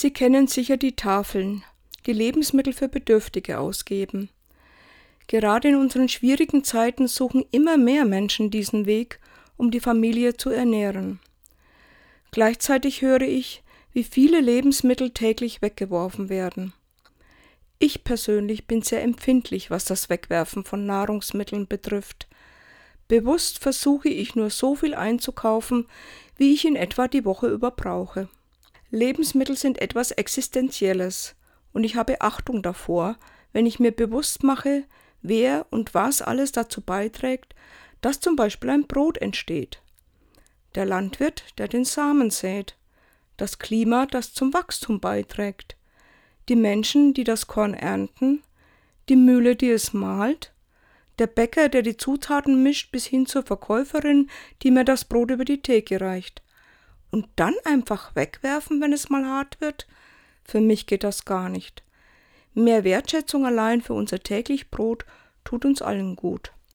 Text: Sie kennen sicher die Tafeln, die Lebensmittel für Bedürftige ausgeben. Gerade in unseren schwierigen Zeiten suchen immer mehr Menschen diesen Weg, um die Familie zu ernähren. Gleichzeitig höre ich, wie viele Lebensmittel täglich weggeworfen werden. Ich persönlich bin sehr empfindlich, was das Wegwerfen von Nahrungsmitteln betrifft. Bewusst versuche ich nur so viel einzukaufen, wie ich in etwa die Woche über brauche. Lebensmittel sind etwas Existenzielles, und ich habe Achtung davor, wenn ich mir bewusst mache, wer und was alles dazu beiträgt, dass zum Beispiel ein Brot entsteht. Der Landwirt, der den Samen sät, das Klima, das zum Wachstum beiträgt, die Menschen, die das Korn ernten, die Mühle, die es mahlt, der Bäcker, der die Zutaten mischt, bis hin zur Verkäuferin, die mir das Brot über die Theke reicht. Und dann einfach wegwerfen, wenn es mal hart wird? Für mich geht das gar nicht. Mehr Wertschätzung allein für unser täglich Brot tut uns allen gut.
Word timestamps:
Sie 0.00 0.12
kennen 0.12 0.46
sicher 0.46 0.76
die 0.76 0.94
Tafeln, 0.94 1.64
die 2.06 2.12
Lebensmittel 2.12 2.72
für 2.72 2.86
Bedürftige 2.86 3.58
ausgeben. 3.58 4.30
Gerade 5.26 5.70
in 5.70 5.74
unseren 5.74 6.08
schwierigen 6.08 6.62
Zeiten 6.62 7.08
suchen 7.08 7.44
immer 7.50 7.76
mehr 7.76 8.04
Menschen 8.04 8.52
diesen 8.52 8.86
Weg, 8.86 9.18
um 9.56 9.72
die 9.72 9.80
Familie 9.80 10.36
zu 10.36 10.50
ernähren. 10.50 11.18
Gleichzeitig 12.30 13.02
höre 13.02 13.22
ich, 13.22 13.64
wie 13.92 14.04
viele 14.04 14.40
Lebensmittel 14.40 15.10
täglich 15.10 15.62
weggeworfen 15.62 16.28
werden. 16.28 16.74
Ich 17.80 18.04
persönlich 18.04 18.68
bin 18.68 18.82
sehr 18.82 19.02
empfindlich, 19.02 19.68
was 19.68 19.84
das 19.84 20.08
Wegwerfen 20.08 20.62
von 20.62 20.86
Nahrungsmitteln 20.86 21.66
betrifft. 21.66 22.28
Bewusst 23.08 23.58
versuche 23.58 24.10
ich 24.10 24.36
nur 24.36 24.50
so 24.50 24.76
viel 24.76 24.94
einzukaufen, 24.94 25.88
wie 26.36 26.54
ich 26.54 26.64
in 26.64 26.76
etwa 26.76 27.08
die 27.08 27.24
Woche 27.24 27.48
über 27.48 27.72
brauche. 27.72 28.28
Lebensmittel 28.90 29.56
sind 29.56 29.80
etwas 29.80 30.10
Existenzielles, 30.12 31.34
und 31.72 31.84
ich 31.84 31.96
habe 31.96 32.20
Achtung 32.22 32.62
davor, 32.62 33.16
wenn 33.52 33.66
ich 33.66 33.78
mir 33.78 33.92
bewusst 33.92 34.42
mache, 34.42 34.84
wer 35.20 35.66
und 35.70 35.94
was 35.94 36.22
alles 36.22 36.52
dazu 36.52 36.80
beiträgt, 36.80 37.54
dass 38.00 38.20
zum 38.20 38.36
Beispiel 38.36 38.70
ein 38.70 38.86
Brot 38.86 39.18
entsteht. 39.18 39.82
Der 40.74 40.86
Landwirt, 40.86 41.58
der 41.58 41.68
den 41.68 41.84
Samen 41.84 42.30
sät, 42.30 42.76
das 43.36 43.58
Klima, 43.58 44.06
das 44.06 44.32
zum 44.32 44.54
Wachstum 44.54 45.00
beiträgt, 45.00 45.76
die 46.48 46.56
Menschen, 46.56 47.14
die 47.14 47.24
das 47.24 47.46
Korn 47.46 47.74
ernten, 47.74 48.42
die 49.08 49.16
Mühle, 49.16 49.56
die 49.56 49.70
es 49.70 49.92
mahlt, 49.92 50.52
der 51.18 51.26
Bäcker, 51.26 51.68
der 51.68 51.82
die 51.82 51.96
Zutaten 51.96 52.62
mischt, 52.62 52.92
bis 52.92 53.06
hin 53.06 53.26
zur 53.26 53.42
Verkäuferin, 53.42 54.30
die 54.62 54.70
mir 54.70 54.84
das 54.84 55.04
Brot 55.04 55.30
über 55.30 55.44
die 55.44 55.60
Theke 55.60 56.00
reicht. 56.00 56.42
Und 57.10 57.26
dann 57.36 57.54
einfach 57.64 58.14
wegwerfen, 58.14 58.80
wenn 58.80 58.92
es 58.92 59.08
mal 59.08 59.24
hart 59.24 59.60
wird? 59.60 59.86
Für 60.44 60.60
mich 60.60 60.86
geht 60.86 61.04
das 61.04 61.24
gar 61.24 61.48
nicht. 61.48 61.82
Mehr 62.54 62.84
Wertschätzung 62.84 63.46
allein 63.46 63.82
für 63.82 63.94
unser 63.94 64.20
täglich 64.20 64.70
Brot 64.70 65.04
tut 65.44 65.64
uns 65.64 65.80
allen 65.82 66.16
gut. 66.16 66.52